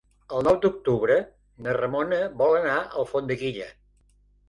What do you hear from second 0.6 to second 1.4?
d'octubre